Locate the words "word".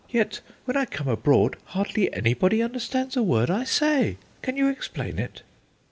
3.21-3.51